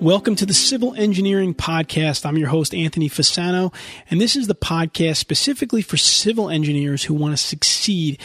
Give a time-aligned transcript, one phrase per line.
[0.00, 2.26] Welcome to the Civil Engineering Podcast.
[2.26, 3.72] I'm your host, Anthony Fasano,
[4.10, 8.20] and this is the podcast specifically for civil engineers who want to succeed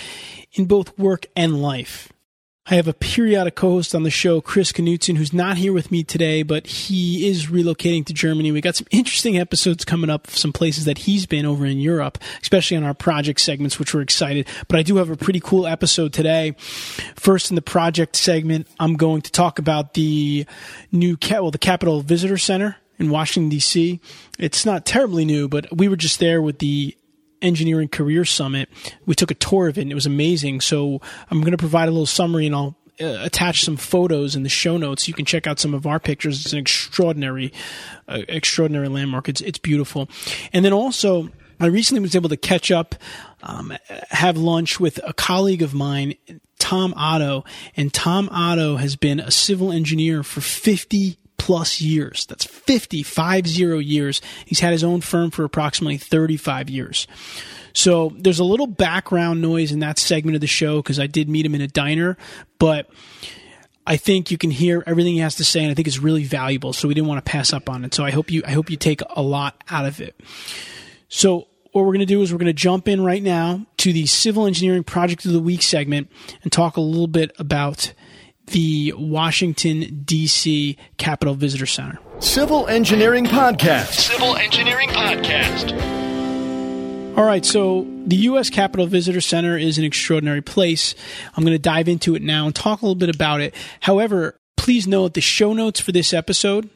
[0.51, 2.10] in both work and life.
[2.67, 6.03] I have a periodic co-host on the show, Chris Knutson, who's not here with me
[6.03, 8.51] today, but he is relocating to Germany.
[8.51, 12.19] We got some interesting episodes coming up, some places that he's been over in Europe,
[12.43, 14.47] especially on our project segments, which we're excited.
[14.67, 16.51] But I do have a pretty cool episode today.
[17.15, 20.45] First, in the project segment, I'm going to talk about the
[20.91, 23.99] new, well, the Capitol Visitor Center in Washington D.C.
[24.37, 26.95] It's not terribly new, but we were just there with the
[27.41, 28.69] Engineering Career Summit.
[29.05, 30.61] We took a tour of it and it was amazing.
[30.61, 34.43] So I'm going to provide a little summary and I'll uh, attach some photos in
[34.43, 35.07] the show notes.
[35.07, 36.41] You can check out some of our pictures.
[36.41, 37.51] It's an extraordinary,
[38.07, 39.27] uh, extraordinary landmark.
[39.27, 40.09] It's, it's beautiful.
[40.53, 42.95] And then also, I recently was able to catch up,
[43.43, 43.73] um,
[44.09, 46.15] have lunch with a colleague of mine,
[46.59, 47.43] Tom Otto.
[47.75, 52.27] And Tom Otto has been a civil engineer for 50 plus years.
[52.27, 54.21] That's 50, five zero years.
[54.45, 57.07] He's had his own firm for approximately 35 years.
[57.73, 61.27] So there's a little background noise in that segment of the show because I did
[61.27, 62.15] meet him in a diner,
[62.59, 62.91] but
[63.87, 66.25] I think you can hear everything he has to say, and I think it's really
[66.25, 66.73] valuable.
[66.73, 67.95] So we didn't want to pass up on it.
[67.95, 70.15] So I hope you I hope you take a lot out of it.
[71.09, 73.91] So what we're going to do is we're going to jump in right now to
[73.91, 76.11] the civil engineering project of the week segment
[76.43, 77.93] and talk a little bit about
[78.47, 80.77] the Washington, D.C.
[80.97, 81.99] Capitol Visitor Center.
[82.19, 83.91] Civil Engineering Podcast.
[83.91, 85.71] Civil Engineering Podcast.
[87.17, 88.49] All right, so the U.S.
[88.49, 90.95] Capitol Visitor Center is an extraordinary place.
[91.35, 93.53] I'm going to dive into it now and talk a little bit about it.
[93.81, 96.69] However, please note the show notes for this episode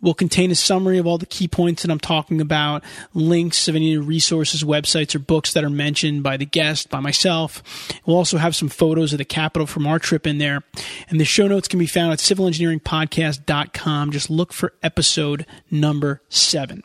[0.00, 3.76] will contain a summary of all the key points that I'm talking about, links of
[3.76, 7.62] any resources, websites, or books that are mentioned by the guest, by myself.
[8.06, 10.62] We'll also have some photos of the Capitol from our trip in there.
[11.08, 14.12] And the show notes can be found at civilengineeringpodcast.com.
[14.12, 16.82] Just look for episode number seven.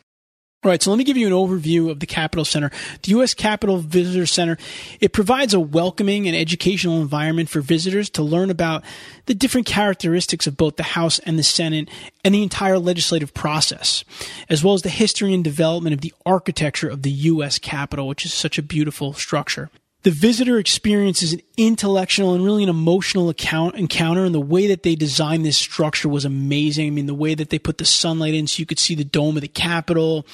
[0.64, 2.70] All right, so let me give you an overview of the Capitol Center.
[3.02, 3.34] The U.S.
[3.34, 4.56] Capitol Visitor Center,
[4.98, 8.82] it provides a welcoming and educational environment for visitors to learn about
[9.26, 11.90] the different characteristics of both the House and the Senate
[12.24, 14.04] and the entire legislative process,
[14.48, 17.58] as well as the history and development of the architecture of the U.S.
[17.58, 19.68] Capitol, which is such a beautiful structure
[20.04, 24.66] the visitor experience is an intellectual and really an emotional account encounter and the way
[24.66, 26.86] that they designed this structure was amazing.
[26.86, 29.04] I mean the way that they put the sunlight in so you could see the
[29.04, 30.26] dome of the capitol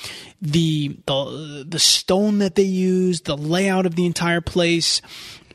[0.43, 5.01] the the, the stone that they used the layout of the entire place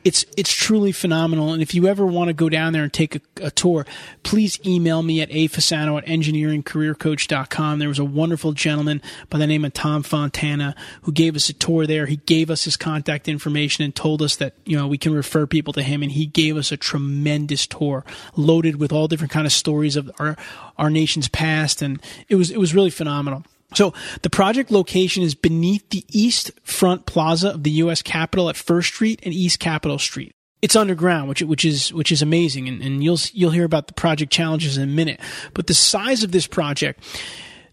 [0.06, 1.52] it's it's truly phenomenal.
[1.52, 3.84] And if you ever want to go down there and take a, a tour,
[4.22, 7.80] please email me at afasano at engineeringcareercoach.com.
[7.80, 11.52] There was a wonderful gentleman by the name of Tom Fontana who gave us a
[11.52, 12.06] tour there.
[12.06, 15.44] He gave us his contact information and told us that, you know, we can refer
[15.44, 16.04] people to him.
[16.04, 18.04] And he gave us a tremendous tour
[18.36, 20.36] loaded with all different kind of stories of our,
[20.78, 21.82] our nation's past.
[21.82, 23.42] And it was, it was really phenomenal.
[23.74, 28.00] So the project location is beneath the east front plaza of the U.S.
[28.02, 30.32] Capitol at First Street and East Capitol Street.
[30.62, 33.92] It's underground, which which is which is amazing, and, and you'll you'll hear about the
[33.92, 35.20] project challenges in a minute.
[35.52, 37.04] But the size of this project,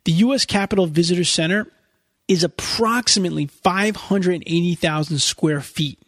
[0.04, 0.46] the U.S.
[0.46, 1.68] Capitol Visitor Center,
[2.28, 6.00] is approximately five hundred eighty thousand square feet.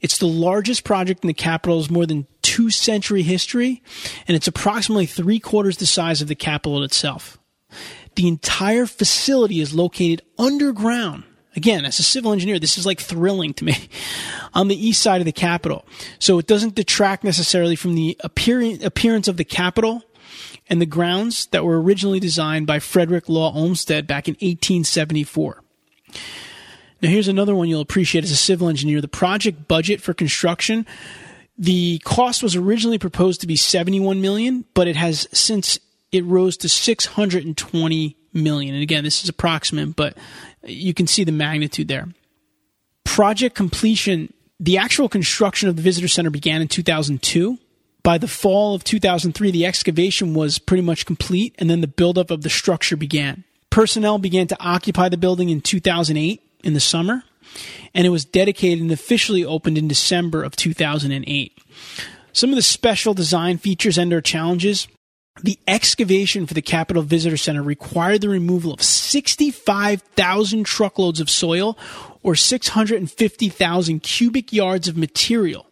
[0.00, 3.82] It's the largest project in the Capitol's more than two century history,
[4.28, 7.38] and it's approximately three quarters the size of the Capitol itself.
[8.14, 11.24] The entire facility is located underground.
[11.56, 13.88] Again, as a civil engineer, this is like thrilling to me
[14.54, 15.84] on the east side of the Capitol.
[16.18, 20.04] So it doesn't detract necessarily from the appearance of the Capitol
[20.68, 25.62] and the grounds that were originally designed by Frederick Law Olmsted back in 1874.
[27.02, 29.00] Now, here's another one you'll appreciate as a civil engineer.
[29.00, 30.86] The project budget for construction,
[31.58, 35.78] the cost was originally proposed to be 71 million, but it has since
[36.12, 38.74] it rose to 620 million.
[38.74, 40.16] And again, this is approximate, but
[40.64, 42.08] you can see the magnitude there.
[43.04, 47.58] Project completion, the actual construction of the visitor center began in 2002.
[48.02, 52.30] By the fall of 2003, the excavation was pretty much complete, and then the buildup
[52.30, 53.44] of the structure began.
[53.68, 57.24] Personnel began to occupy the building in 2008 in the summer,
[57.94, 61.58] and it was dedicated and officially opened in December of 2008.
[62.32, 64.88] Some of the special design features and or challenges
[65.42, 71.78] The excavation for the Capitol Visitor Center required the removal of 65,000 truckloads of soil
[72.22, 75.66] or 650,000 cubic yards of material.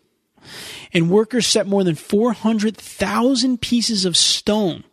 [0.95, 4.85] And workers set more than 400,000 pieces of stone,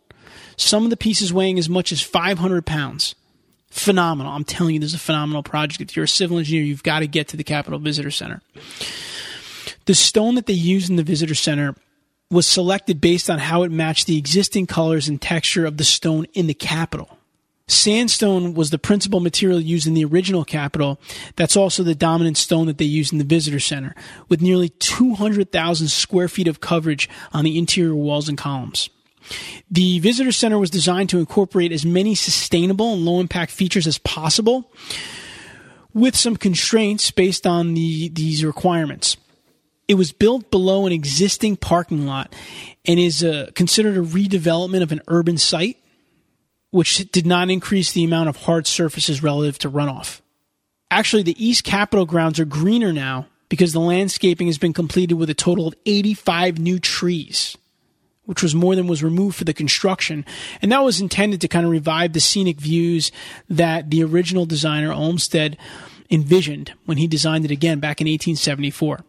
[0.58, 3.16] some of the pieces weighing as much as 500 pounds.
[3.70, 4.34] Phenomenal.
[4.34, 5.82] I'm telling you, this is a phenomenal project.
[5.82, 8.42] If you're a civil engineer, you've got to get to the Capitol Visitor Center.
[9.86, 11.76] The stone that they used in the Visitor Center
[12.32, 16.26] was selected based on how it matched the existing colors and texture of the stone
[16.34, 17.18] in the Capitol.
[17.68, 21.00] Sandstone was the principal material used in the original Capitol.
[21.36, 23.96] That's also the dominant stone that they used in the Visitor Center,
[24.30, 28.90] with nearly 200,000 square feet of coverage on the interior walls and columns.
[29.72, 33.98] The Visitor Center was designed to incorporate as many sustainable and low impact features as
[33.98, 34.72] possible,
[35.92, 39.18] with some constraints based on the, these requirements.
[39.88, 42.34] It was built below an existing parking lot
[42.86, 45.78] and is uh, considered a redevelopment of an urban site,
[46.72, 50.22] which did not increase the amount of hard surfaces relative to runoff.
[50.90, 55.30] Actually, the East Capitol grounds are greener now because the landscaping has been completed with
[55.30, 57.56] a total of 85 new trees,
[58.26, 60.26] which was more than was removed for the construction.
[60.62, 63.12] And that was intended to kind of revive the scenic views
[63.50, 65.58] that the original designer Olmsted
[66.10, 69.00] envisioned when he designed it again back in 1874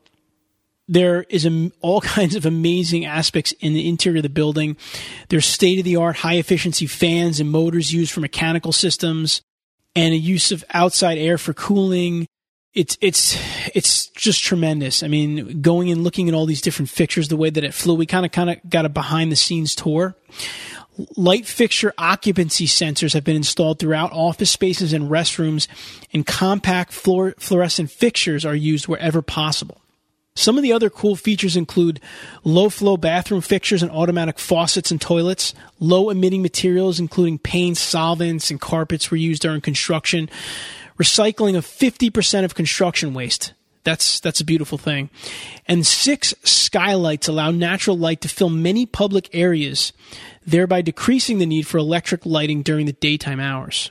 [0.89, 4.77] there is a, all kinds of amazing aspects in the interior of the building.
[5.29, 9.43] There's state of the art, high efficiency fans and motors used for mechanical systems,
[9.95, 12.27] and a use of outside air for cooling.
[12.75, 13.39] It's it's
[13.75, 15.03] it's just tremendous.
[15.03, 17.95] I mean, going and looking at all these different fixtures, the way that it flew,
[17.95, 20.15] we kind of kind of got a behind the scenes tour.
[21.17, 25.69] Light fixture occupancy sensors have been installed throughout office spaces and restrooms,
[26.13, 29.81] and compact fluorescent fixtures are used wherever possible.
[30.37, 31.99] Some of the other cool features include
[32.45, 35.55] low flow bathroom fixtures and automatic faucets and toilets.
[35.81, 40.29] Low emitting materials, including paints, solvents, and carpets, were used during construction.
[40.99, 43.55] Recycling of 50% of construction waste.
[43.83, 45.11] That's, that's a beautiful thing.
[45.67, 49.93] And six skylights allow natural light to fill many public areas,
[50.45, 53.91] thereby decreasing the need for electric lighting during the daytime hours.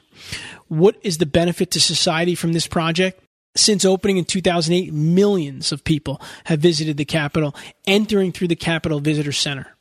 [0.67, 3.24] What is the benefit to society from this project?
[3.55, 7.55] Since opening in 2008, millions of people have visited the Capitol,
[7.87, 9.75] entering through the Capitol Visitor Center.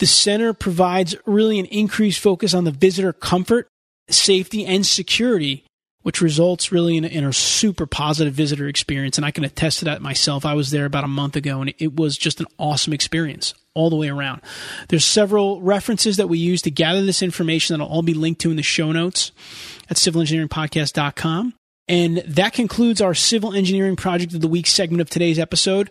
[0.00, 3.68] The center provides really an increased focus on the visitor comfort,
[4.08, 5.64] safety, and security,
[6.02, 9.16] which results really in a, in a, super positive visitor experience.
[9.16, 10.44] And I can attest to that myself.
[10.44, 13.88] I was there about a month ago and it was just an awesome experience all
[13.88, 14.42] the way around.
[14.88, 18.50] There's several references that we use to gather this information that'll all be linked to
[18.50, 19.32] in the show notes
[19.88, 21.54] at civilengineeringpodcast.com.
[21.86, 25.90] And that concludes our civil engineering project of the week segment of today's episode.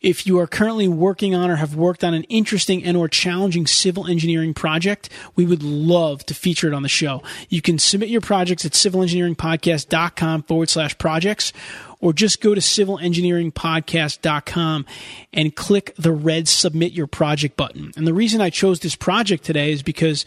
[0.00, 3.66] If you are currently working on or have worked on an interesting and or challenging
[3.66, 7.20] civil engineering project, we would love to feature it on the show.
[7.48, 11.52] You can submit your projects at civilengineeringpodcast.com forward slash projects
[11.98, 14.86] or just go to civilengineeringpodcast.com
[15.32, 17.90] and click the red submit your project button.
[17.96, 20.24] And the reason I chose this project today is because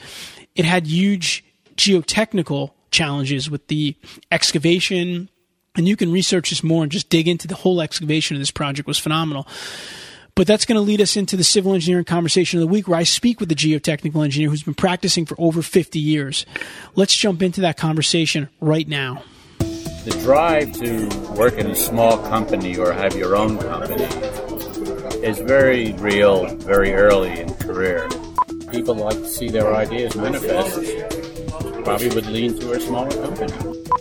[0.55, 1.45] it had huge
[1.77, 3.95] geotechnical challenges with the
[4.31, 5.29] excavation.
[5.75, 8.51] And you can research this more and just dig into the whole excavation of this
[8.51, 9.47] project was phenomenal.
[10.37, 12.99] But that's going to lead us into the civil engineering conversation of the week where
[12.99, 16.45] I speak with the geotechnical engineer who's been practicing for over 50 years.
[16.95, 19.23] Let's jump into that conversation right now.
[19.57, 24.03] The drive to work in a small company or have your own company
[25.25, 28.07] is very real very early in career.
[28.71, 31.26] People like to see their ideas manifest
[31.87, 33.53] probably would lean to a smaller company.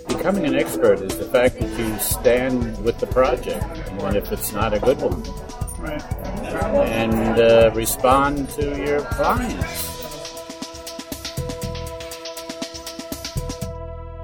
[0.08, 3.64] Becoming an expert is the fact that you stand with the project,
[4.02, 5.22] and if it's not a good one,
[5.78, 6.02] right,
[6.88, 9.92] and uh, respond to your clients.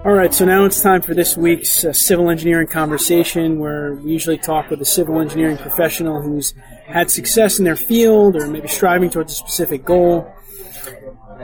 [0.05, 4.11] All right, so now it's time for this week's uh, civil engineering conversation where we
[4.11, 6.53] usually talk with a civil engineering professional who's
[6.87, 10.35] had success in their field or maybe striving towards a specific goal.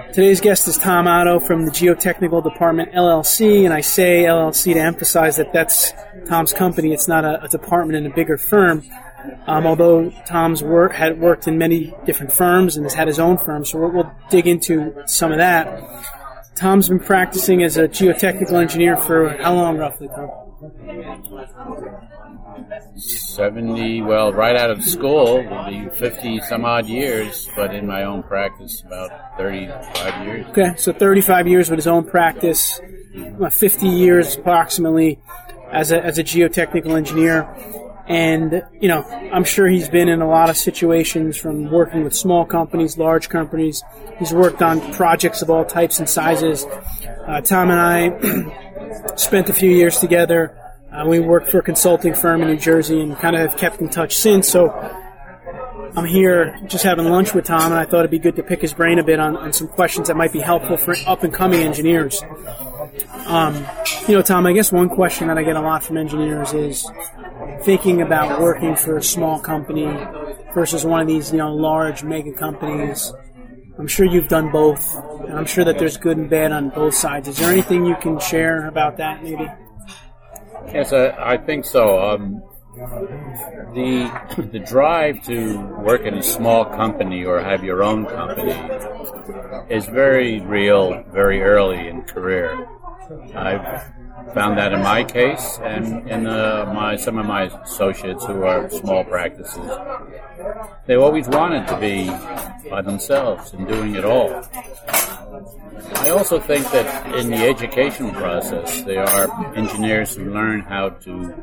[0.06, 4.80] Today's guest is Tom Otto from the Geotechnical Department LLC, and I say LLC to
[4.80, 5.92] emphasize that that's
[6.28, 6.92] Tom's company.
[6.92, 8.82] It's not a, a department in a bigger firm.
[9.46, 13.38] Um, although Tom's work had worked in many different firms and has had his own
[13.38, 15.82] firm, so we'll, we'll dig into some of that.
[16.54, 20.30] Tom's been practicing as a geotechnical engineer for how long, roughly, Tom?
[22.96, 28.04] 70, well, right out of school will be 50 some odd years, but in my
[28.04, 30.46] own practice, about 35 years.
[30.48, 32.80] Okay, so 35 years with his own practice,
[33.14, 33.46] mm-hmm.
[33.46, 35.20] 50 years approximately
[35.72, 37.48] as a, as a geotechnical engineer.
[38.08, 42.16] And, you know, I'm sure he's been in a lot of situations from working with
[42.16, 43.82] small companies, large companies.
[44.18, 46.64] He's worked on projects of all types and sizes.
[47.26, 50.56] Uh, Tom and I spent a few years together.
[50.92, 53.80] Uh, we worked for a consulting firm in New Jersey and kind of have kept
[53.80, 54.48] in touch since.
[54.48, 54.70] So
[55.96, 58.60] I'm here just having lunch with Tom, and I thought it'd be good to pick
[58.62, 61.32] his brain a bit on, on some questions that might be helpful for up and
[61.32, 62.22] coming engineers.
[63.26, 63.66] Um,
[64.06, 66.90] you know, Tom, I guess one question that I get a lot from engineers is
[67.62, 69.86] thinking about working for a small company
[70.54, 73.12] versus one of these, you know, large mega companies.
[73.78, 74.94] I'm sure you've done both,
[75.26, 77.28] and I'm sure that there's good and bad on both sides.
[77.28, 79.48] Is there anything you can share about that, maybe?
[80.72, 81.98] Yes, I, I think so.
[82.00, 82.42] Um,
[83.74, 84.10] the
[84.52, 88.54] the drive to work in a small company or have your own company
[89.68, 92.66] is very real, very early in career.
[93.34, 93.82] I've
[94.34, 98.68] found that in my case and in uh, my some of my associates who are
[98.70, 99.70] small practices.
[100.86, 102.10] They always wanted to be
[102.68, 104.44] by themselves and doing it all.
[105.94, 111.34] I also think that in the education process, there are engineers who learn how to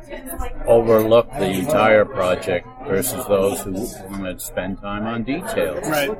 [0.66, 5.88] overlook the entire project versus those who want to spend time on details.
[5.88, 6.10] Right.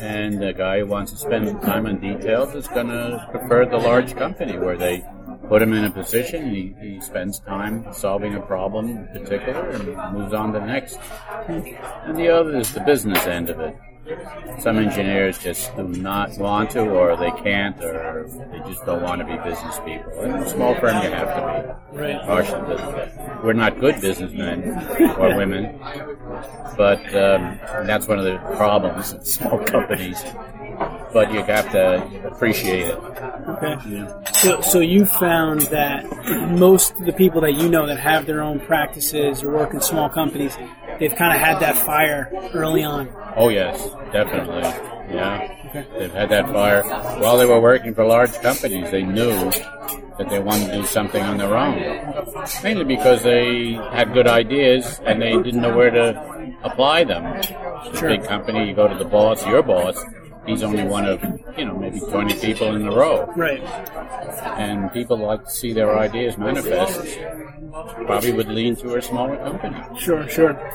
[0.00, 3.78] And the guy who wants to spend time on details is going to prefer the
[3.78, 5.04] large company where they
[5.48, 10.14] put him in a position, he, he spends time solving a problem in particular and
[10.16, 10.98] moves on to the next.
[11.48, 13.76] And the other is the business end of it.
[14.58, 19.20] Some engineers just do not want to, or they can't, or they just don't want
[19.20, 20.12] to be business people.
[20.22, 21.98] In a small firm, you have to be.
[21.98, 22.20] Right.
[22.22, 22.76] Partially,
[23.44, 24.68] we're not good businessmen
[25.16, 25.78] or women,
[26.76, 30.22] but um, that's one of the problems in small companies.
[31.12, 32.94] But you have to appreciate it.
[32.94, 34.06] Okay.
[34.32, 36.06] So, so you found that
[36.52, 39.80] most of the people that you know that have their own practices or work in
[39.80, 40.56] small companies,
[41.00, 43.08] they've kind of had that fire early on.
[43.34, 44.62] Oh yes, definitely.
[45.12, 46.84] Yeah, they've had that fire
[47.20, 48.90] while they were working for large companies.
[48.92, 49.50] They knew
[50.18, 55.00] that they wanted to do something on their own, mainly because they had good ideas
[55.04, 57.24] and they didn't know where to apply them.
[57.86, 59.96] It's a big company, you go to the boss, your boss.
[60.46, 61.22] He's only one of
[61.56, 63.62] you know maybe twenty people in the row, Right.
[64.58, 67.18] and people like to see their ideas manifest.
[68.06, 69.76] Probably would lean to a smaller company.
[69.98, 70.72] Sure, sure.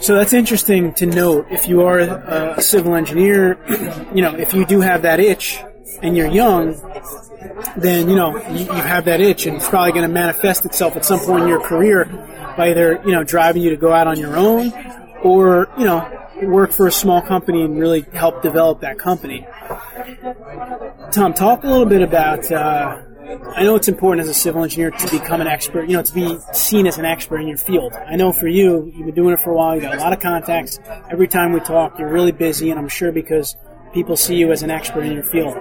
[0.00, 1.46] So that's interesting to note.
[1.50, 3.58] If you are a, a civil engineer,
[4.14, 5.58] you know, if you do have that itch
[6.02, 6.74] and you're young,
[7.76, 10.96] then you know you, you have that itch, and it's probably going to manifest itself
[10.96, 12.04] at some point in your career
[12.56, 14.70] by either you know driving you to go out on your own,
[15.22, 19.46] or you know work for a small company and really help develop that company.
[21.12, 22.50] Tom, talk a little bit about.
[22.50, 23.02] Uh,
[23.54, 26.14] I know it's important as a civil engineer to become an expert, you know, to
[26.14, 27.92] be seen as an expert in your field.
[27.92, 30.14] I know for you, you've been doing it for a while, you got a lot
[30.14, 30.80] of contacts.
[31.10, 33.54] Every time we talk, you're really busy, and I'm sure because
[33.92, 35.54] people see you as an expert in your field.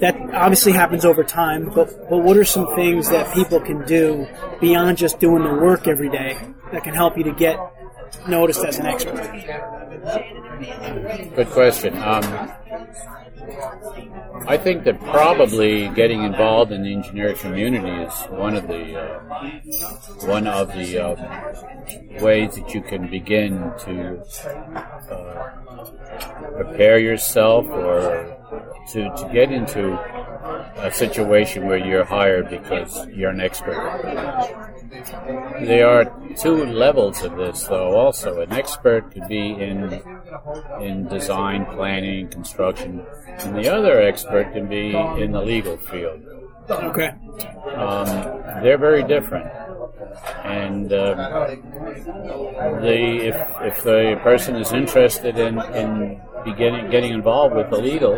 [0.00, 4.26] That obviously happens over time, but, but what are some things that people can do
[4.60, 6.36] beyond just doing the work every day
[6.72, 7.56] that can help you to get
[8.28, 9.16] noticed as an expert?
[11.36, 11.96] Good question.
[11.98, 12.50] Um,
[14.46, 20.26] I think that probably getting involved in the engineering community is one of the uh,
[20.26, 24.22] one of the uh, ways that you can begin to
[25.10, 25.90] uh,
[26.56, 28.36] prepare yourself or
[28.92, 29.98] to, to get into
[30.76, 33.80] a situation where you're hired because you're an expert.
[35.60, 36.04] There are
[36.36, 37.96] two levels of this, though.
[37.96, 40.02] Also, an expert could be in
[40.80, 43.04] in design, planning, construction,
[43.38, 46.20] and the other expert can be in the legal field.
[46.70, 47.12] Okay.
[47.76, 48.06] Um,
[48.62, 49.50] they're very different,
[50.44, 51.16] and um,
[52.80, 52.98] the
[53.30, 58.14] if if the person is interested in in beginning getting getting involved with the legal,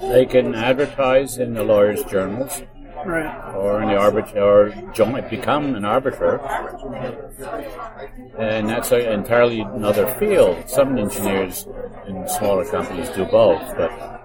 [0.00, 2.62] they can advertise in the lawyers' journals
[3.04, 3.54] Right.
[3.54, 6.40] or in the arbit or join become an arbiter,
[8.38, 10.68] and that's a, entirely another field.
[10.68, 11.66] Some engineers
[12.06, 14.18] in smaller companies do both, but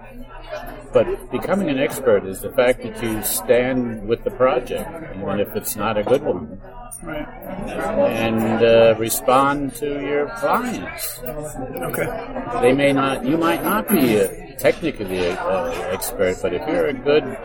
[0.92, 5.54] but becoming an expert is the fact that you stand with the project, even if
[5.56, 6.60] it's not a good one,
[7.04, 7.28] Right.
[7.28, 11.20] and uh, respond to your clients.
[11.22, 12.06] Okay.
[12.62, 15.36] They may not, you might not be a, technically an
[15.92, 17.36] expert, but if you're a good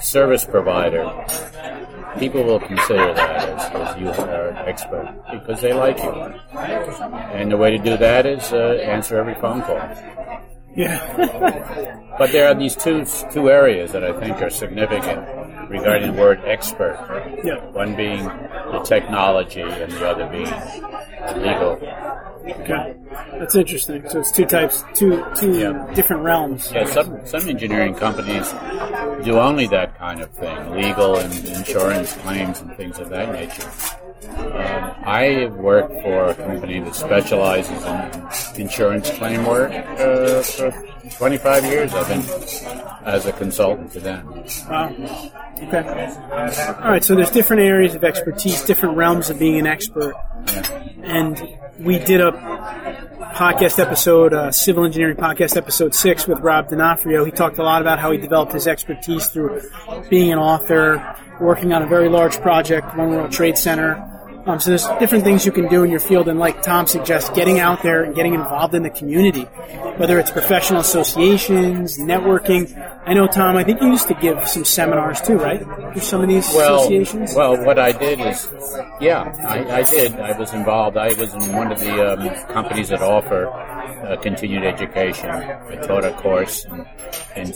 [0.00, 1.10] service provider,
[2.18, 6.12] people will consider that as, as you are an expert because they like you.
[7.32, 9.80] And the way to do that is uh, answer every phone call.
[10.76, 11.96] Yeah.
[12.20, 15.24] But there are these two two areas that I think are significant
[15.70, 16.98] regarding the word expert.
[17.44, 17.64] Yeah.
[17.70, 21.78] One being the technology, and the other being legal.
[22.60, 22.96] Okay.
[23.38, 24.08] That's interesting.
[24.08, 25.94] So it's two types, two two Yeah.
[25.94, 26.70] different realms.
[26.72, 28.52] Yeah, some some engineering companies
[29.24, 33.68] do only that kind of thing, legal and insurance claims and things of that nature.
[34.38, 37.84] Um, I work for a company that specializes
[38.56, 40.70] in insurance claim work uh, for
[41.10, 41.92] 25 years.
[41.94, 44.26] I've been as a consultant to them.
[44.68, 44.86] Wow.
[45.62, 46.14] Okay.
[46.82, 47.02] All right.
[47.02, 50.14] So there's different areas of expertise, different realms of being an expert,
[51.02, 52.32] and we did a
[53.34, 57.24] podcast episode, uh, civil engineering podcast episode six with Rob D'Onofrio.
[57.24, 59.62] He talked a lot about how he developed his expertise through
[60.10, 64.06] being an author, working on a very large project, One World Trade Center.
[64.46, 67.30] Um, so there's different things you can do in your field, and like Tom suggests,
[67.30, 69.42] getting out there and getting involved in the community,
[69.96, 72.64] whether it's professional associations, networking.
[73.06, 73.56] I know Tom.
[73.56, 75.62] I think you used to give some seminars too, right?
[75.94, 77.34] For some of these Well, associations.
[77.34, 78.48] well, what I did is,
[79.00, 80.12] yeah, I, I did.
[80.14, 80.96] I was involved.
[80.96, 83.46] I was in one of the um, companies that offer
[84.04, 85.30] uh, continued education.
[85.30, 86.64] I taught a course
[87.36, 87.46] in,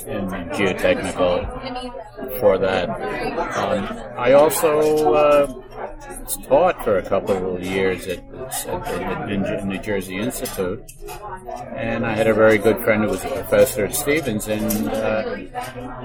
[0.56, 2.88] geotechnical for that.
[3.56, 3.84] Um,
[4.18, 5.46] I also uh,
[6.46, 8.18] taught for a couple of years at,
[8.66, 10.82] at the New- New Jersey Institute,
[11.74, 15.36] and I had a very good friend who was a professor at Stevens, and uh,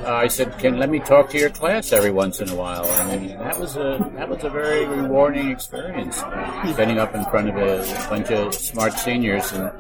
[0.06, 3.30] I said, "Can let me talk to your class every once in a while?" And
[3.32, 8.10] that was a that was a very rewarding experience, standing up in front of a
[8.10, 9.72] bunch of smart seniors and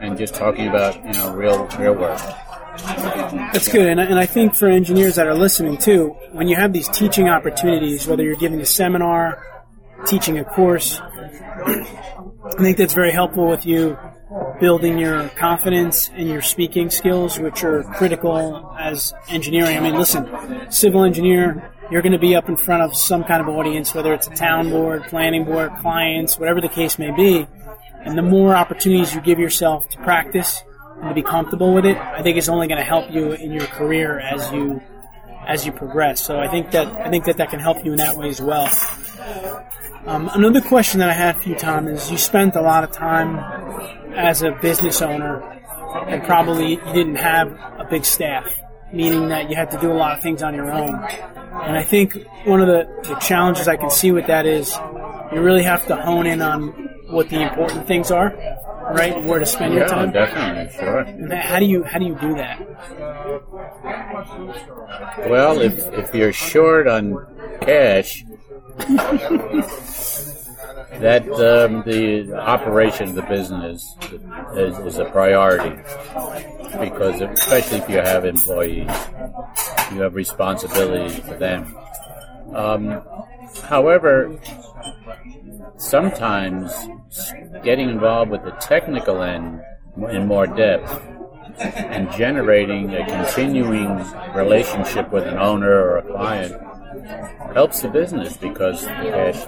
[0.00, 2.20] and just talking about you know real real work.
[3.52, 6.56] That's good, and I, and I think for engineers that are listening too, when you
[6.56, 9.44] have these teaching opportunities, whether you're giving a seminar,
[10.06, 11.00] teaching a course,
[11.66, 13.98] I think that's very helpful with you
[14.60, 19.76] building your confidence and your speaking skills, which are critical as engineering.
[19.76, 23.40] I mean, listen, civil engineer, you're going to be up in front of some kind
[23.40, 27.46] of audience, whether it's a town board, planning board, clients, whatever the case may be.
[28.04, 30.62] And the more opportunities you give yourself to practice
[31.00, 33.52] and to be comfortable with it, I think it's only going to help you in
[33.52, 34.80] your career as you
[35.46, 36.20] as you progress.
[36.20, 38.40] So I think that I think that that can help you in that way as
[38.40, 38.68] well.
[40.06, 42.90] Um, another question that I had for you, Tom, is you spent a lot of
[42.90, 43.38] time
[44.14, 45.42] as a business owner,
[46.08, 48.54] and probably you didn't have a big staff,
[48.92, 50.94] meaning that you had to do a lot of things on your own.
[50.94, 54.74] And I think one of the, the challenges I can see with that is
[55.32, 58.32] you really have to hone in on what the important things are,
[58.92, 59.22] right?
[59.24, 60.12] Where to spend your Yeah, time.
[60.12, 61.36] definitely, sure.
[61.36, 62.60] How do you how do you do that?
[65.28, 67.14] Well, if if you're short on
[67.60, 68.24] cash,
[71.00, 73.96] that um, the operation of the business
[74.54, 75.76] is, is a priority
[76.80, 78.90] because especially if you have employees,
[79.92, 81.74] you have responsibility for them.
[82.54, 83.02] Um,
[83.64, 84.38] however,
[85.76, 86.72] sometimes
[87.62, 89.60] getting involved with the technical end
[90.10, 91.02] in more depth
[91.58, 94.04] and generating a continuing
[94.34, 96.54] relationship with an owner or a client
[97.52, 99.44] helps the business because the cash,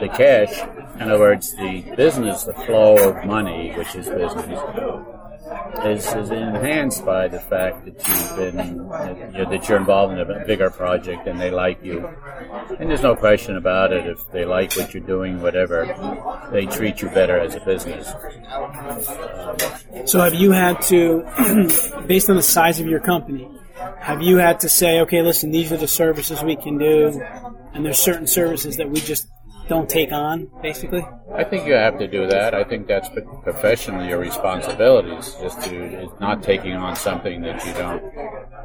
[0.00, 0.60] the cash,
[0.96, 4.60] in other words, the business, the flow of money, which is business,
[5.84, 10.18] is, is enhanced by the fact that you've been that you're, that you're involved in
[10.18, 12.06] a bigger project and they like you.
[12.78, 14.06] And there's no question about it.
[14.06, 15.86] If they like what you're doing, whatever,
[16.52, 18.06] they treat you better as a business.
[20.10, 21.24] So have you had to,
[22.06, 23.48] based on the size of your company,
[24.00, 27.22] have you had to say, okay, listen, these are the services we can do,
[27.72, 29.28] and there's certain services that we just
[29.68, 31.06] don't take on, basically?
[31.34, 32.54] I think you have to do that.
[32.54, 33.08] I think that's
[33.42, 38.02] professionally your responsibility is just to is not taking on something that you don't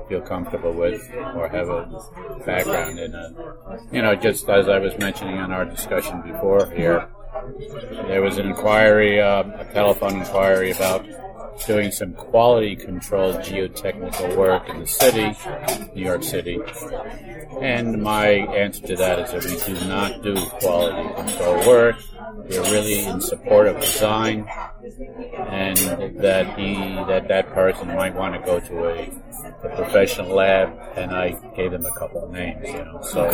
[0.08, 1.02] feel comfortable with
[1.36, 1.86] or have a
[2.46, 3.12] background in.
[3.92, 7.10] You know, just as I was mentioning on our discussion before here,
[8.08, 11.06] there was an inquiry, uh, a telephone inquiry about
[11.68, 15.36] doing some quality control geotechnical work in the city,
[15.94, 16.60] New York City.
[17.62, 21.96] And my answer to that is that we do not do quality control work.
[22.50, 24.48] We're really in support of design,
[25.38, 25.78] and
[26.20, 26.76] that he,
[27.08, 29.12] that that person might want to go to a,
[29.64, 30.70] a professional lab.
[30.96, 33.02] And I gave them a couple of names, you know.
[33.02, 33.32] So,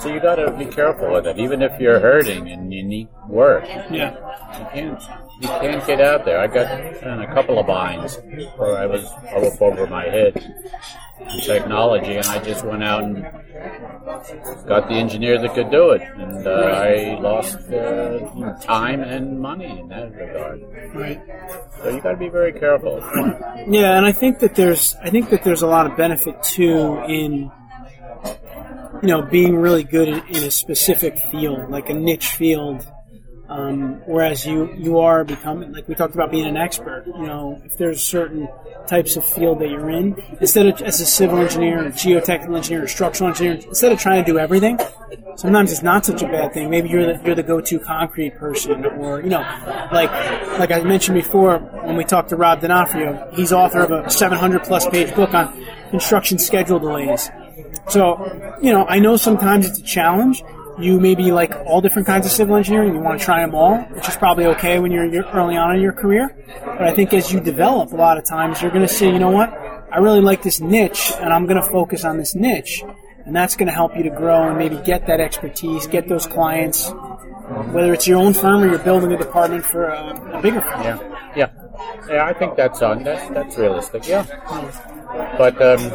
[0.00, 3.08] so you got to be careful with it, even if you're hurting and you need
[3.28, 3.64] work.
[3.90, 4.14] Yeah.
[4.58, 5.02] You can't
[5.42, 6.38] you can't get out there.
[6.38, 8.16] I got in a couple of binds
[8.56, 10.36] where I was up over my head
[11.18, 13.22] in technology, and I just went out and
[14.66, 19.80] got the engineer that could do it, and uh, I lost uh, time and money
[19.80, 20.62] in that regard.
[20.94, 21.20] Right.
[21.78, 23.00] So you got to be very careful.
[23.68, 27.02] Yeah, and I think that there's I think that there's a lot of benefit too
[27.08, 27.50] in
[29.02, 32.86] you know being really good in, in a specific field, like a niche field.
[33.52, 37.04] Um, whereas you you are becoming like we talked about being an expert.
[37.06, 38.48] You know, if there's certain
[38.86, 42.84] types of field that you're in, instead of as a civil engineer, or geotechnical engineer,
[42.84, 44.78] or structural engineer, instead of trying to do everything,
[45.36, 46.70] sometimes it's not such a bad thing.
[46.70, 49.42] Maybe you're the, you're the go-to concrete person, or you know,
[49.92, 50.10] like
[50.58, 54.62] like I mentioned before when we talked to Rob D'Onofrio, he's author of a 700
[54.62, 57.30] plus page book on construction schedule delays.
[57.88, 60.42] So, you know, I know sometimes it's a challenge.
[60.82, 62.94] You maybe like all different kinds of civil engineering.
[62.94, 65.76] You want to try them all, which is probably okay when you're, you're early on
[65.76, 66.34] in your career.
[66.64, 69.18] But I think as you develop, a lot of times you're going to say, you
[69.20, 69.50] know what,
[69.92, 72.82] I really like this niche, and I'm going to focus on this niche,
[73.26, 76.26] and that's going to help you to grow and maybe get that expertise, get those
[76.26, 76.90] clients.
[77.70, 80.82] Whether it's your own firm or you're building a department for a, a bigger firm.
[80.82, 81.61] Yeah, yeah,
[82.08, 82.24] yeah.
[82.26, 83.02] I think that's on.
[83.02, 84.06] That's that's realistic.
[84.06, 84.24] Yeah,
[85.38, 85.90] but um,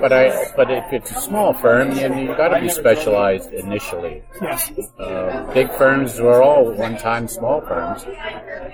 [0.00, 4.22] but I but if it's a small firm, then you've got to be specialized initially.
[4.40, 4.70] Yes.
[4.98, 8.04] Uh, big firms were all one-time small firms,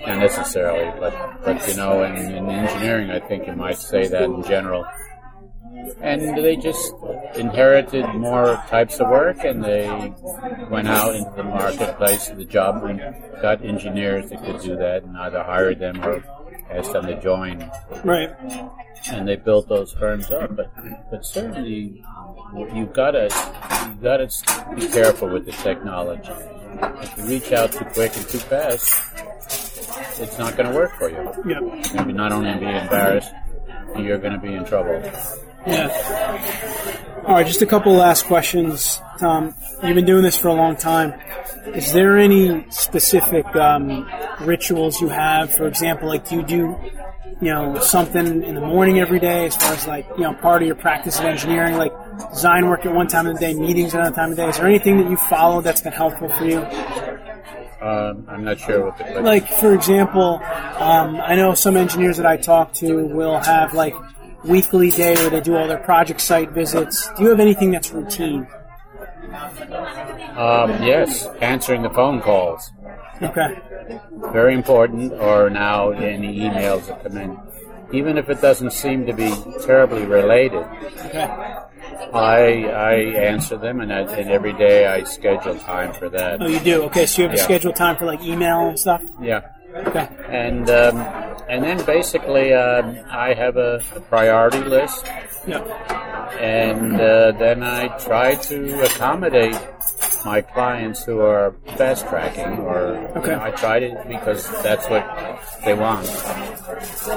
[0.07, 4.25] not necessarily, but but you know, in, in engineering, I think you might say that
[4.25, 4.87] in general.
[6.01, 6.92] And they just
[7.37, 9.87] inherited more types of work, and they
[10.70, 13.01] went out into the marketplace, to the job, and
[13.42, 16.22] got engineers that could do that, and either hired them or
[16.70, 17.70] asked them to join
[18.05, 18.31] Right.
[19.12, 20.57] and they built those firms up.
[20.57, 20.70] But
[21.11, 22.03] but certainly
[22.75, 23.25] you've got to
[23.88, 26.33] you got to be careful with the technology.
[27.03, 28.92] If you reach out too quick and too fast,
[30.20, 31.16] it's not going to work for you.
[31.46, 31.61] Yeah.
[31.61, 33.33] You're going to not only be embarrassed,
[33.96, 35.01] you're going to be in trouble.
[35.67, 37.23] Yeah.
[37.27, 39.53] All right, just a couple last questions, Tom.
[39.83, 41.13] You've been doing this for a long time.
[41.75, 44.09] Is there any specific um,
[44.43, 45.53] rituals you have?
[45.53, 46.77] For example, like do you do,
[47.41, 50.63] you know, something in the morning every day, as far as like you know, part
[50.63, 51.93] of your practice of engineering, like
[52.31, 54.49] design work at one time of the day, meetings at another time of the day.
[54.49, 56.59] Is there anything that you follow that's been helpful for you?
[57.81, 60.41] Um, I'm not sure what the question Like, for example,
[60.79, 63.95] um, I know some engineers that I talk to will have like
[64.47, 67.11] weekly day where they do all their project site visits.
[67.17, 68.47] Do you have anything that's routine?
[70.37, 72.71] Um, yes, answering the phone calls.
[73.23, 73.59] Okay.
[74.33, 77.39] Very important, or now any emails that come in.
[77.93, 79.33] Even if it doesn't seem to be
[79.65, 80.65] terribly related,
[81.07, 81.29] Okay.
[82.13, 82.95] I I
[83.31, 86.43] answer them, and, I, and every day I schedule time for that.
[86.43, 86.83] Oh, you do.
[86.85, 87.45] Okay, so you have a Yeah.
[87.45, 89.03] scheduled time for like email and stuff.
[89.21, 89.41] Yeah,
[89.87, 90.09] Okay.
[90.29, 90.97] and um,
[91.49, 95.05] and then basically um, I have a, a priority list,
[95.47, 95.62] Yeah.
[96.41, 99.57] and uh, then I try to accommodate
[100.25, 105.05] my clients who are fast tracking, or you know, I try to because that's what
[105.65, 106.07] they want,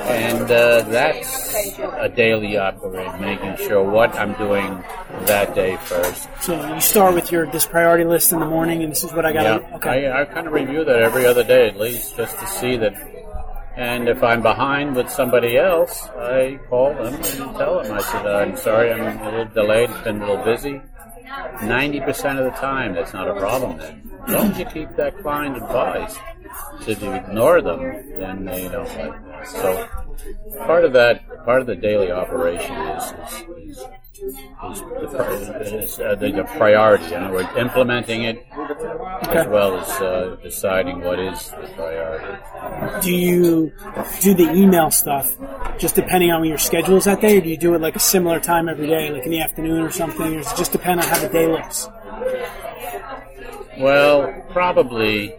[0.06, 4.84] and uh, that's a daily operation, making sure what I'm doing
[5.28, 6.28] that day first.
[6.42, 9.26] So you start with your this priority list in the morning, and this is what
[9.26, 9.44] I got.
[9.44, 10.08] Yeah, Okay.
[10.08, 12.94] I, I kind of review that every other day at least, just to see that.
[13.78, 17.94] And if I'm behind with somebody else, I call them and tell them.
[17.94, 19.90] I said, "I'm sorry, I'm a little delayed.
[19.90, 20.82] It's been a little busy."
[21.64, 23.78] Ninety percent of the time, that's not a problem.
[23.78, 26.18] Then, as long as you keep that client advised.
[26.82, 27.82] So if you ignore them,
[28.20, 29.48] then they don't like that.
[29.48, 29.88] So
[30.66, 36.16] part of that, part of the daily operation is, is, is, is, the, is uh,
[36.16, 37.14] the, the priority.
[37.14, 38.46] In other words, implementing it
[39.30, 43.02] as well as uh, deciding what is the priority.
[43.02, 43.72] do you
[44.22, 45.38] do the email stuff
[45.80, 47.96] just depending on when your schedule is that day, or do you do it like
[47.96, 50.72] a similar time every day, like in the afternoon or something, or does it just
[50.72, 51.88] depend on how the day looks?
[53.80, 55.36] Well, probably.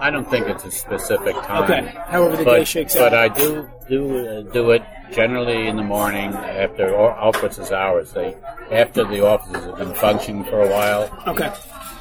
[0.00, 1.64] I don't think it's a specific time.
[1.64, 3.32] Okay, however the but, day shakes but out.
[3.32, 8.12] I do do uh, do it generally in the morning after offices hours.
[8.12, 8.36] They
[8.70, 11.10] after the offices have been functioning for a while.
[11.26, 11.52] Okay.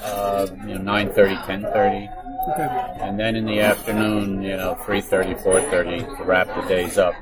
[0.04, 2.08] Uh, you know, nine thirty, ten thirty,
[2.48, 2.96] Okay.
[3.02, 6.98] and then in the afternoon, you know, three thirty, four thirty to wrap the days
[6.98, 7.14] up.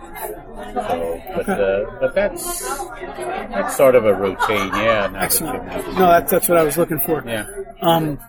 [0.74, 2.86] So, but uh, but that's
[3.50, 4.68] that's sort of a routine.
[4.68, 5.08] Yeah.
[5.08, 5.66] now that Excellent.
[5.68, 7.24] No, that's that's what I was looking for.
[7.26, 7.48] Yeah.
[7.82, 8.20] Um,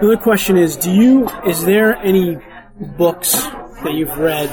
[0.00, 2.38] the other question is: Do you is there any
[2.96, 3.32] books
[3.82, 4.48] that you've read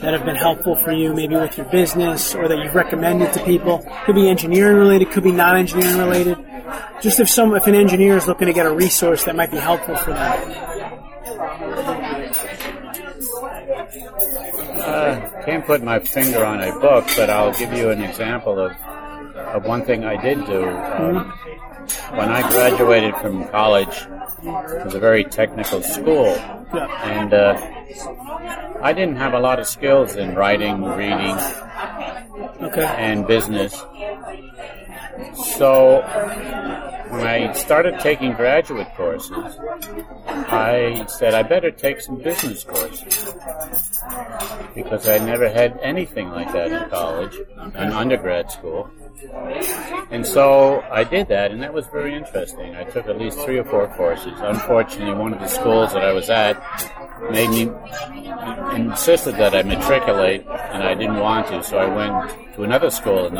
[0.00, 3.44] that have been helpful for you, maybe with your business, or that you've recommended to
[3.44, 3.84] people?
[4.04, 6.38] Could be engineering related, could be non-engineering related.
[7.00, 9.58] Just if some if an engineer is looking to get a resource that might be
[9.58, 10.85] helpful for them.
[14.86, 18.72] Uh, can't put my finger on a book, but I'll give you an example of
[19.36, 20.66] of one thing I did do.
[20.68, 21.30] Um,
[22.16, 24.06] when I graduated from college,
[24.42, 27.54] it was a very technical school, and uh,
[28.82, 31.36] I didn't have a lot of skills in writing, reading,
[32.62, 32.84] Okay.
[32.98, 33.74] and business.
[35.58, 36.02] So
[37.10, 39.58] when I started taking graduate courses,
[40.26, 43.34] I said I better take some business courses
[44.74, 48.90] because I never had anything like that in college, in undergrad school.
[50.10, 52.76] And so I did that, and that was very interesting.
[52.76, 54.32] I took at least three or four courses.
[54.36, 56.60] Unfortunately, one of the schools that I was at
[57.30, 57.72] made me
[58.76, 63.26] insisted that I matriculate, and I didn't want to, so I went to another school.
[63.26, 63.38] And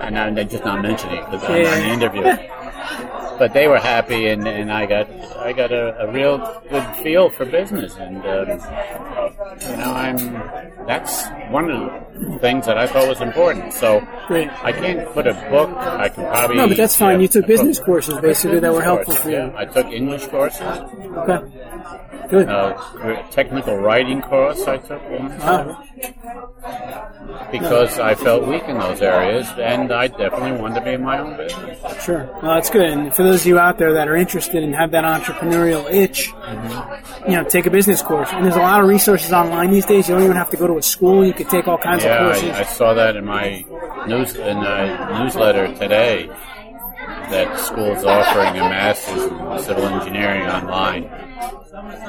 [0.00, 3.20] and I'm just not mentioning it because I'm on the interview.
[3.38, 6.38] But they were happy, and, and I got I got a, a real
[6.70, 8.48] good feel for business, and um,
[9.60, 10.16] you know I'm
[10.86, 11.80] that's one of
[12.32, 13.72] the things that I thought was important.
[13.72, 14.48] So Great.
[14.62, 15.70] I can't put a book.
[15.76, 17.20] I can probably No, but that's fine.
[17.20, 19.36] You took business book- courses basically that were helpful courses, for you.
[19.36, 19.52] yeah.
[19.56, 21.40] I took English courses, Okay.
[22.30, 22.48] Good.
[22.48, 25.82] uh, technical writing course I took once Wow.
[27.52, 31.18] because I felt weak in those areas, and I definitely wanted to be in my
[31.18, 31.78] own business.
[32.02, 32.24] Sure.
[32.42, 32.88] Well, that's good.
[32.88, 36.30] And for those of you out there that are interested and have that entrepreneurial itch,
[36.44, 37.30] Mm-hmm.
[37.30, 38.28] you know, take a business course.
[38.32, 40.08] And there's a lot of resources online these days.
[40.08, 41.24] You don't even have to go to a school.
[41.26, 42.50] You could take all kinds of Yeah, courses.
[42.50, 43.64] I, I saw that in my
[44.06, 46.28] news in the newsletter today
[47.30, 51.10] that school's offering a master's in civil engineering online.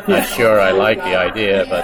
[0.08, 1.84] Not sure I like the idea, but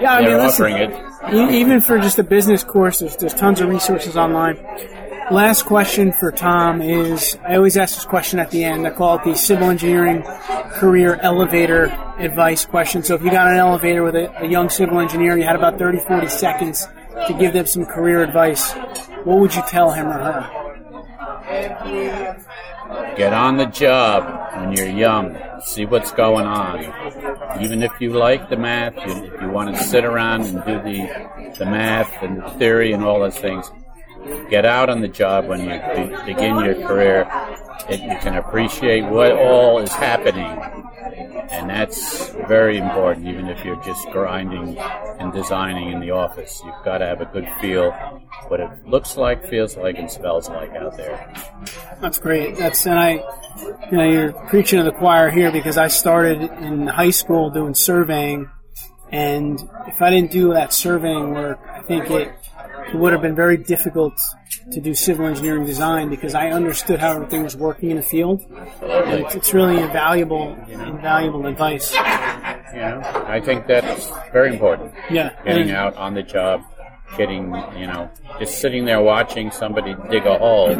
[0.00, 1.54] yeah, I they're mean, listen, offering it.
[1.54, 4.56] even for just a business course, there's, there's tons of resources online.
[5.32, 8.86] Last question for Tom is I always ask this question at the end.
[8.86, 10.22] I call it the civil engineering
[10.72, 11.86] career elevator
[12.18, 13.02] advice question.
[13.02, 15.78] So if you got an elevator with a, a young civil engineer, you had about
[15.78, 16.86] 30, 40 seconds
[17.26, 18.72] to give them some career advice,
[19.24, 20.50] what would you tell him or her?
[23.16, 25.38] Get on the job when you're young.
[25.64, 26.80] See what's going on.
[27.62, 30.78] Even if you like the math, you, if you want to sit around and do
[30.82, 33.70] the the math and the theory and all those things,
[34.48, 37.28] get out on the job when you be, begin your career.
[37.88, 40.46] It, you can appreciate what all is happening,
[41.50, 43.26] and that's very important.
[43.26, 47.26] Even if you're just grinding and designing in the office, you've got to have a
[47.26, 47.90] good feel
[48.48, 51.32] what it looks like, feels like, and smells like out there.
[52.00, 52.56] That's great.
[52.56, 53.24] That's and I,
[53.90, 57.74] you know, you're preaching to the choir here because I started in high school doing
[57.74, 58.48] surveying,
[59.10, 62.32] and if I didn't do that surveying work, I think it,
[62.92, 64.20] it would have been very difficult
[64.70, 68.42] to do civil engineering design because I understood how everything was working in the field.
[68.82, 71.92] It's, it's really invaluable, invaluable advice.
[71.92, 71.98] You
[72.80, 74.92] know, I think that's very important.
[75.10, 76.62] Yeah, Getting and- out on the job,
[77.16, 80.74] getting, you know, just sitting there watching somebody dig a hole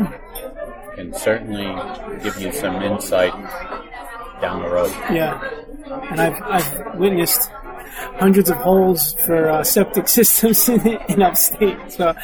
[0.94, 1.64] can certainly
[2.22, 3.33] give you some insight
[4.40, 4.90] down the road.
[5.11, 5.40] Yeah,
[6.11, 7.51] and I've I've witnessed
[8.18, 11.92] hundreds of holes for uh, septic systems in, in upstate.
[11.92, 12.14] So,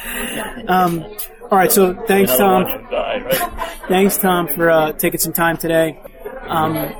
[0.67, 1.05] um,
[1.51, 1.71] all right.
[1.71, 2.65] So thanks, Tom.
[3.87, 5.99] Thanks, Tom, for uh, taking some time today.
[6.47, 6.93] Um,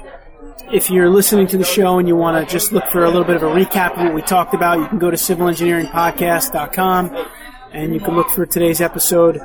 [0.71, 3.23] if you're listening to the show and you want to just look for a little
[3.23, 7.27] bit of a recap of what we talked about, you can go to civilengineeringpodcast.com
[7.73, 9.39] and you can look for today's episode,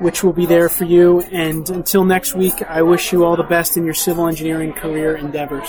[0.00, 1.20] which will be there for you.
[1.32, 5.16] And until next week, I wish you all the best in your civil engineering career
[5.16, 5.68] endeavors.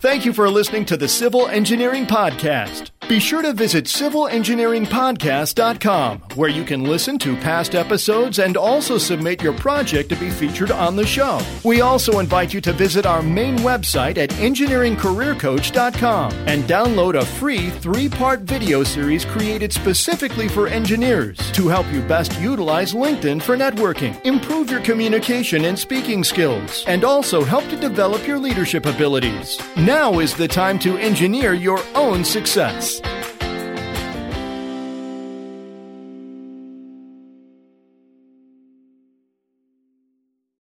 [0.00, 2.90] Thank you for listening to the Civil Engineering Podcast.
[3.08, 9.42] Be sure to visit civilengineeringpodcast.com, where you can listen to past episodes and also submit
[9.42, 11.40] your project to be featured on the show.
[11.64, 17.70] We also invite you to visit our main website at engineeringcareercoach.com and download a free
[17.70, 23.56] three part video series created specifically for engineers to help you best utilize LinkedIn for
[23.56, 29.58] networking, improve your communication and speaking skills, and also help to develop your leadership abilities.
[29.78, 32.97] Now is the time to engineer your own success.
[33.00, 33.27] Thanks.